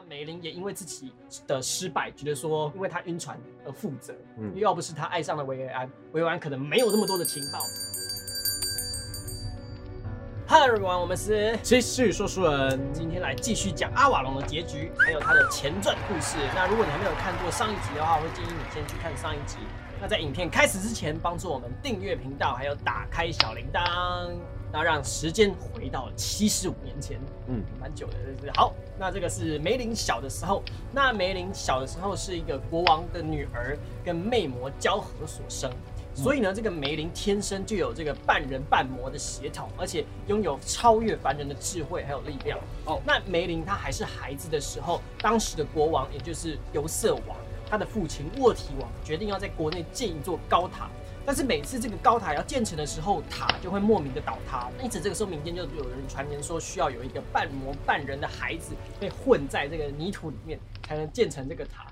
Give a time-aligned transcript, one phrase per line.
[0.00, 1.12] 那梅林也因为自己
[1.46, 4.14] 的失败，觉得说因为他晕船而负责。
[4.38, 7.58] 嗯要不是他爱上了维维安，维维安可能没有那么多的情报。
[10.48, 16.38] Hello everyone，我们是继续说书人，今天来继续讲阿瓦隆的结局，还有他的前传故事。
[16.54, 19.58] 那如果你还没有看过上一集的话，我会建议你先去看上一集。
[20.00, 24.30] 那在影片开始之前，帮助我们订阅频道，还有打开小铃铛，
[24.72, 27.18] 那让时间回到七十五年前，
[27.48, 28.72] 嗯，蛮久的，就是好。
[28.98, 30.62] 那这个是梅林小的时候，
[30.92, 35.70] 那梅林小的时候是一个国王的女儿，跟魅魔交合所生。
[36.12, 42.58] 所以呢，这个梅林天生就有这个半人半魔的血统，而且拥有超越凡人的智慧还有力量。
[42.84, 47.36] 哦那梅林他还是孩子的时候，当时的国王也就是尤瑟王，
[47.68, 50.90] 他的父亲沃提王决定要在国内建一座高塔。
[51.26, 54.68] 但是每次这个高塔要建成的时候，塔就会莫名的倒塌。
[54.82, 61.86] 因此这个时候民间就有人传言说，需要有一个半魔半人的孩子被混在这个泥土里面，才能建成这个塔。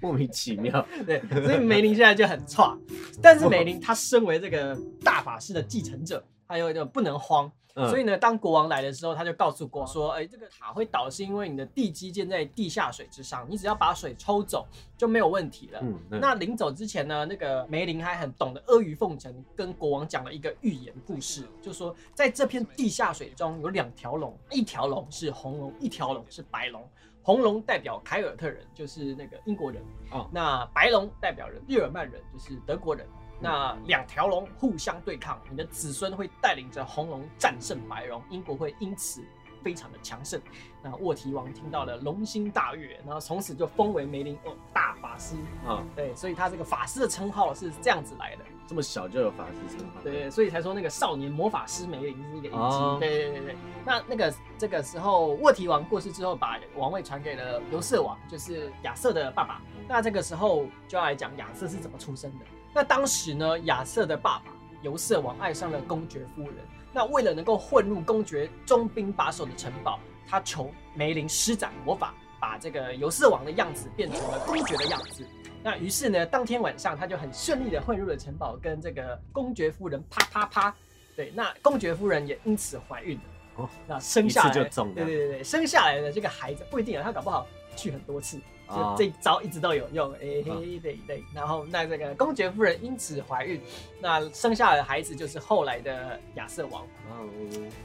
[0.00, 2.74] 莫名其妙， 对，所以梅林现在就很差。
[3.22, 7.46] 但是梅林他身为这个大法师的继承者，他有一个不能慌。
[7.46, 14.66] 嗯所以呢，当国王来的时候，他就告诉国王说：“哎、这个塔会倒，是因为你的地基建在地下水之上，你只要把水抽走
[14.98, 15.78] 就没有问题了。
[15.80, 26.86] 嗯，嗯那临走之前呢，那个梅林还很懂得阿谀奉承，跟国王讲了一个寓言故事，就说在这片地下水中有两条龙，一条龙是红龙，一条龙是白龙。
[27.22, 33.06] 红龙代表凯尔特人，就是那个英国人哦那白龙代表人日耳曼人，就是德国人。
[33.40, 39.24] 那两条龙互相对抗，你的子孙会带领着红龙战胜白龙，英国会因此
[39.62, 40.40] 非常的强盛。
[40.82, 45.36] 那沃提王听到了龙心大悦，然后从此就封为梅林哦大法师。
[45.66, 48.44] 啊，对，所以他这个法师的称号是这样子来的。
[48.66, 52.56] 这么小就有法师称号，对，所以才说那个少年魔法师梅林是一个遗迹。
[52.56, 53.56] 哦对对对对。
[53.84, 59.60] 那那个这个时候，沃提王过世之后，把王位传给了尤瑟王，就是亚瑟的爸爸。
[59.88, 62.44] 那这个时候就要来讲亚瑟是怎么出生的。
[62.72, 64.52] 那当时呢，亚瑟的爸爸
[64.82, 66.54] 尤瑟王爱上了公爵夫人。
[66.92, 75.24] 那为了能够混入公爵中兵把守的城堡，他求梅林施展魔法，把这个尤瑟王的样子变成了公爵的样子。
[75.62, 80.74] 那于是呢，当天晚上他就很顺利的混入了城堡，跟这个公爵夫人啪啪啪。
[81.14, 83.22] 对，那公爵夫人也因此怀孕了。
[83.56, 90.12] 哦那生下来就中了对对对对，生下来的这个孩子不一定啊，他搞不好去很多次，就哦这一招一直都有用。
[90.14, 91.24] 哎、嘿，对对。
[91.34, 93.60] 然后那这个公爵夫人因此怀孕，
[94.00, 96.82] 那生下来的孩子就是后来的亚瑟王。
[97.10, 97.28] 哦，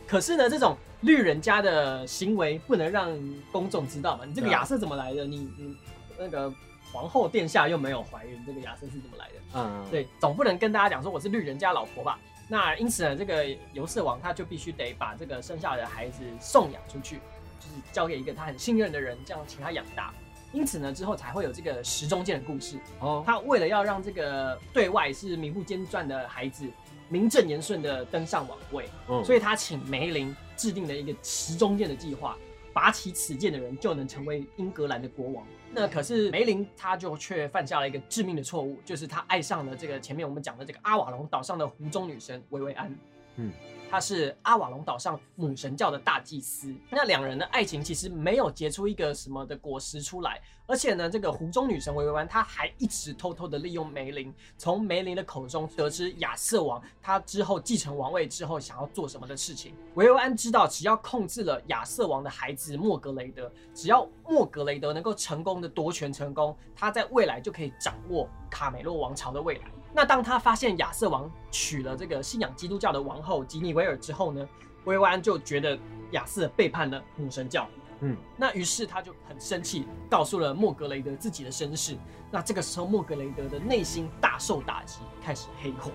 [0.07, 3.11] 可是呢，这种绿人家的行为不能让
[3.51, 4.25] 公众知道嘛。
[4.25, 5.25] 你这个亚瑟怎么来的？
[5.25, 5.75] 你你
[6.17, 6.53] 那个
[6.93, 9.33] 皇后殿下又没有怀孕，这个亚瑟是怎么来的？
[9.55, 12.19] 嗯，，对，总不能跟大家讲说我是绿人家老婆吧？
[12.47, 13.43] 那因此呢，这个
[13.73, 17.15] 游瑟王他就必须得把这个生下来的孩子送养出去，
[17.59, 20.13] 就是交给一个他很信任的人，这样请他养大。
[20.51, 22.77] 因此呢，之后才会有这个时中剑的故事。
[22.99, 26.65] 哦，他为了要让这个对外是名不见传的孩子
[27.09, 32.37] 名正言顺的登上王位，嗯所以他请梅林制定了一个时中剑的计划，
[32.73, 35.45] 拔起此剑的人就能成为英格兰的国王。
[35.71, 42.97] 那可是梅林他就却犯下了一个致命的错误，就是他爱上了这个前面我们讲的这个阿瓦隆岛上的湖中女神薇薇安。
[43.37, 43.51] 嗯，
[43.89, 46.73] 他是阿瓦隆岛上母神教的大祭司。
[46.89, 59.75] 那两人的爱情其实没有结出一个什么的果实出来，而且呢，这个湖中女神维维安她还一直偷偷的利用梅林，从梅林的口中得知亚瑟王他之后继承王位之后想要做什么的事情。
[59.95, 69.65] 维维安知道，只要控制了亚瑟王的孩子莫格雷德，只要莫格雷德能够成功的夺权成功，他在未来就可以掌握卡梅洛王朝的未来。
[69.95, 74.45] 那当他发现亚瑟王娶了这个信仰基督教的王后吉尼维尔之后呢，
[74.83, 75.79] 薇薇安就觉得
[76.11, 77.65] 亚瑟背叛了母神教。
[78.01, 81.95] 嗯，那于是他就很生气，告诉了莫格雷德自己的身世。
[82.29, 85.89] 那这个时候，莫格雷德的内心大受打击，开始黑化。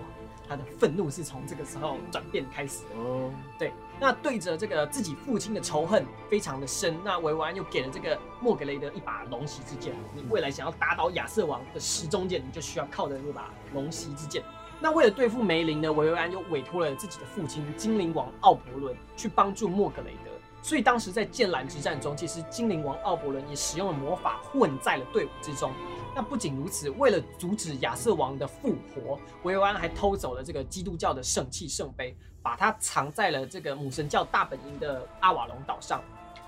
[0.49, 2.99] 他的愤怒是从这个时候转变开始的。
[2.99, 9.93] 哦，对，那对着这个自己父亲的仇恨非常的深，那维维安又给了这个莫格雷德一把龙息之剑。
[10.15, 14.43] 你未来想要打倒亚瑟王的时钟剑，你就需要靠着这把龙息之剑。
[14.79, 20.31] 那为了对付梅林呢，维维安又委托了自己的父亲精灵王奥伯伦去帮助莫格雷德。
[20.63, 25.71] 所以当时在剑兰之战中，其实精灵王奥伯伦也使用了魔法混在了队伍之中。
[26.13, 36.01] 那不仅如此，为了阻止亚瑟王的复活，维维安还偷走了这个基督教的圣器圣杯，把它藏在了这个母神教大本营的阿瓦隆岛上。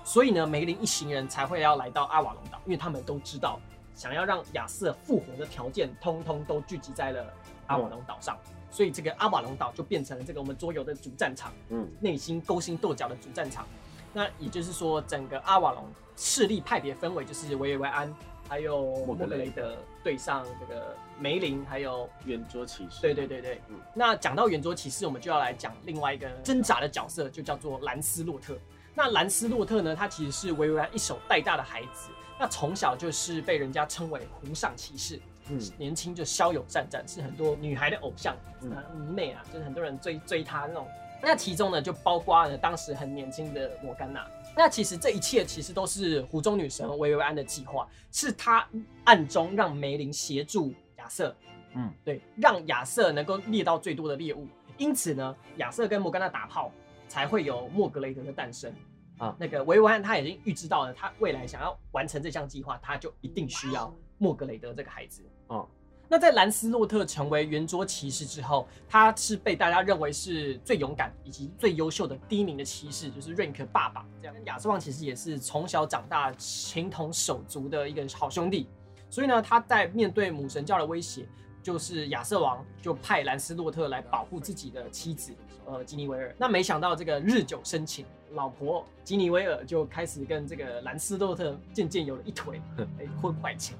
[0.04, 3.58] 所以呢，梅林一行人才会要来到阿瓦隆岛，因为他们都知道，
[3.94, 7.32] 想要让亚瑟复活的条件，通通都聚集在了
[7.66, 8.36] 阿瓦隆岛上。
[8.70, 13.66] 所以这个阿瓦隆岛就变成了这个我们桌游的主战场，嗯，内心勾心斗角的主战场。
[14.12, 15.84] 那也就是说，整个阿瓦隆
[16.16, 18.14] 势力派别分为就是维维安
[18.48, 23.00] 还有莫莫格雷德对上这个梅林还有圆桌骑士。
[23.00, 28.56] 对对对对，嗯那讲到圆桌骑士，我们就要来讲另外一个挣扎的角色，就叫做兰斯洛特。
[28.94, 40.86] 那兰斯洛特呢，他其实是维维安一手带大的孩子，那从小就是被人家称为湖上骑士，嗯，年轻就骁勇善战，是很多女孩的偶像，嗯啊迷妹啊，就是很多人追追他那种。
[41.22, 44.26] 那其中呢，就包括了当时很年轻的摩甘娜。
[44.56, 48.66] 那其实这一切其实都是湖中女神维维安的计划，是她
[49.04, 51.34] 暗中让梅林协助亚瑟，
[51.74, 54.46] 嗯，对，让亚瑟能够猎到最多的猎物。
[54.78, 56.72] 因此呢，亚瑟跟摩甘娜打炮，
[57.08, 58.72] 才会有莫格雷德的诞生。
[59.16, 65.22] 啊那个维维安他已经预知到了，他未来想要完成这项计划，他就一定需要莫格雷德这个孩子。
[65.46, 65.68] 哦，
[66.08, 74.04] 那在兰斯洛特成为圆桌骑士之后，他是被大家认为是最勇敢以及最优秀的第一名的骑士，就是 Rank 爸爸。
[74.20, 78.68] 这样，亚瑟王其实也是从小长大情同手足的一个好兄弟，
[79.08, 81.26] 所以呢，他在面对母神教的威胁，
[81.62, 85.32] 就是亚瑟王就派兰斯洛特来保护自己的妻子，
[85.64, 86.34] 呃，吉尼维尔。
[86.38, 92.60] 那没想到这个日久生情，老婆吉尼维尔就开始跟这个兰斯洛特渐渐有了一腿，
[93.00, 93.74] 哎，婚外情。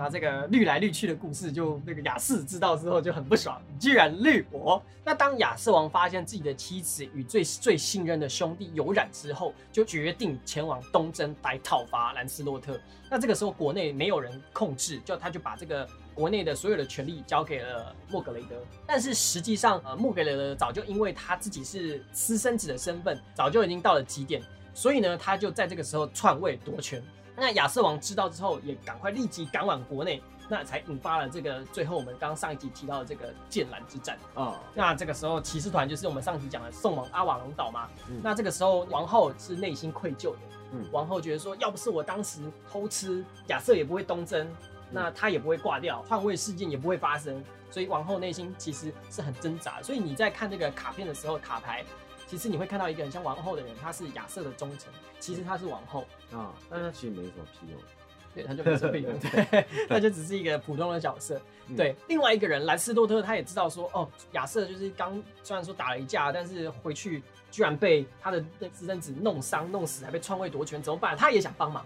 [0.00, 4.82] 然后这个绿来绿去的故事，就那个亚瑟知道之后就很不爽，你居然绿我。
[5.04, 12.80] 那当亚瑟王发现自己的妻子与最最信任的兄弟有染之后，就决定前往东征来讨伐兰斯洛特。
[13.10, 18.56] 那这个时候国内没有人控制，就他就把这个国内的所有的权力交给了莫格雷德。
[18.86, 24.40] 但是实际上，呃，莫格雷德早就因为他自己是私生子的身份，早就已经到了极点，
[24.72, 27.02] 所以呢，他就在这个时候篡位夺权。
[27.40, 34.18] 那亚瑟王知道之后，也赶快立即赶往国内，那才引发了这个最后我们刚刚上一集提到的这个剑兰之战。
[34.34, 37.88] 哦，那这个时候骑士团就是我们上集讲的送往阿瓦隆岛嘛。
[38.10, 40.38] 嗯那这个时候王后是内心愧疚的，
[40.72, 44.46] 嗯王后觉得说，要不是我当时偷吃，亚瑟也不会东征，
[44.90, 47.42] 那他也不会挂掉，篡位事件也不会发生。
[47.70, 49.80] 所以王后内心其实是很挣扎。
[49.80, 51.84] 所以你在看这个卡片的时候，卡牌
[52.30, 56.04] 其实你会看到一个很像王后的人，他是亚瑟的忠臣，其实他是王后。
[56.32, 57.80] 啊，但他其实没什么屁用。
[58.32, 61.40] 对，他就没生病了，对， 他就只是一个普通的角色。
[61.66, 71.16] 嗯对，另外一个人兰斯洛特，他也知道说，哦，亚瑟就是刚虽然说打了一架，但是回去居然被他的那私生子弄伤、弄死，还被篡位夺权，怎么办？
[71.16, 71.84] 他也想帮忙，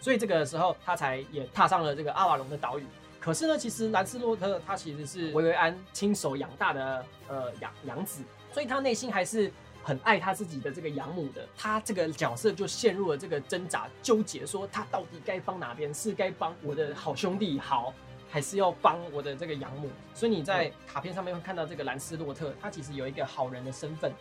[0.00, 2.84] 所以这个时候他才也踏上了这个阿瓦隆的岛屿。
[3.20, 9.52] 可是呢，其实兰斯洛特他其实是维维安亲手养大的呃养养子，所以他内心还是
[9.86, 11.46] 很爱他自己的这个养母的。
[11.56, 15.94] 他这个角色就陷入了这个挣扎纠结，说他到底该帮哪边？
[15.94, 17.94] 是该帮我的好兄弟好，
[18.28, 19.88] 还是要帮我的这个养母？
[20.12, 24.12] 所以你在卡片上面会看到这个兰斯洛特，他其实有一个好人的身份，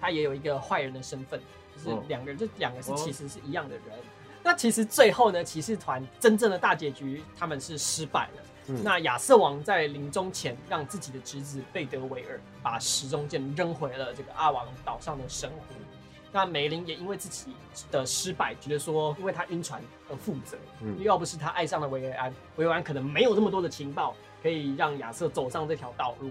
[0.00, 1.40] 他也有一个坏人的身份，
[1.74, 3.84] 就是哦两个人，这两个是哦其实是一样的人。
[4.44, 8.42] 那其实最后呢，骑士团真正的大结局，他们是失败了。
[8.68, 15.74] 嗯那亚瑟王在临终前，让自己的侄子贝德维尔把时钟剑扔回了这个阿瓦隆岛上的神湖。
[16.30, 17.54] 那梅林也因为自己
[17.90, 20.58] 的失败，觉得说因为他晕船而负责。
[20.82, 26.30] 嗯要不是他爱上了维维安，维维安可能没有这么多的情报可以让亚瑟走上这条道路。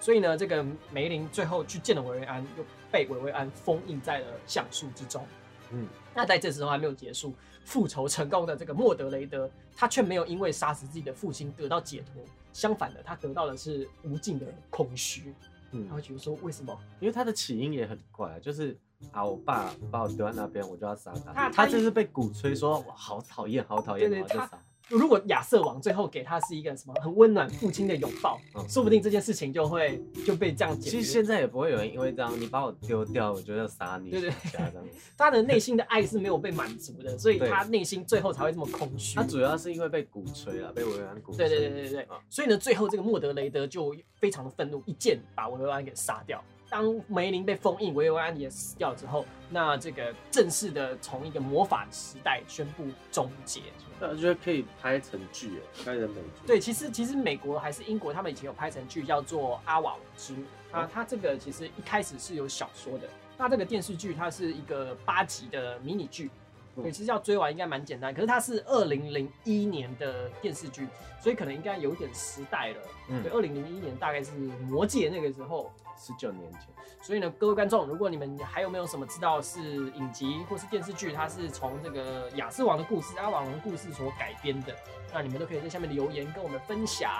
[0.00, 5.24] 所以呢，这个梅林最后去见了维维安，又被维维安封印在了橡树之中。
[5.72, 7.34] 嗯，那在这时候还没有结束，
[7.64, 15.34] 复仇成功的这个莫德雷德，他却没有因为杀死自己的父亲得到解脱，相反的，他得到的是无尽的空虚。
[15.72, 16.78] 嗯他会觉得说，为什么？
[17.00, 18.78] 因为他的起因也很怪啊，就是
[19.10, 21.50] 啊，我爸把我丢在那边，我就要杀他。
[21.50, 24.62] 他就是被鼓吹说，我好讨厌，好讨厌，对对他然后就杀。
[24.88, 30.98] 如果亚瑟王最后给他是一个什么很温暖父亲的拥抱，嗯说不定这件事情就会就被这样解决。
[30.98, 34.78] 其实现在也不会有人因为这样，你把我丢掉，我就要杀你，对对对这样子。
[35.16, 39.24] 他的内心的爱是没有被满足的，所以对他内心最后才会这么空虚他。
[39.24, 41.48] 主要是因为被鼓吹了，被维安鼓吹。
[41.48, 46.42] 对对对对对，啊所以呢，最后这个莫德雷德就非常的愤怒，一剑把维罗安给杀掉。
[46.68, 53.60] 当梅林被封印，维维安也死掉之后，那这个正式的从一个魔法时代宣布终结。
[54.00, 56.46] 那，我觉得可以拍成剧，哎，拍成美剧。
[56.46, 60.42] 对，其实其实美国还是英国，他们以前有拍成剧叫做《阿瓦隆之母》
[60.76, 63.08] 啊哦，它这个其实一开始是有小说的，
[63.38, 66.30] 那这个电视剧它是一个八集的迷你剧。
[66.76, 70.86] 嗯对，其实要追完应该蛮简单，可是它是二零零一年的电视剧，
[71.20, 72.76] 所以可能应该有点时代了。
[73.08, 74.32] 嗯对，二零零一年大概是
[74.66, 76.62] 《魔戒》那个时候，十九年前，
[77.00, 79.60] 所以呢，各位观众，如果你们还有没有什么知道是
[79.92, 84.74] 影集或是电视剧，它是从这个亚瑟王的故事、阿瓦隆的故事所改编的，
[85.14, 87.10] 那你们都可以在下面留言跟我们分享。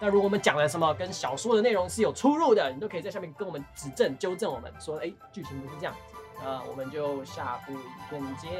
[0.00, 6.13] 那如果我们讲了什么跟小说的内容是有出入的，你都可以在下面跟我们指正、纠正我们，说哎，剧情不是这样子。
[6.44, 8.50] 啊我们就下部影片见。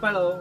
[0.00, 0.38] 拜喽。